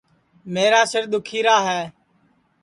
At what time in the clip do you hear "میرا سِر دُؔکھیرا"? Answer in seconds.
0.53-1.57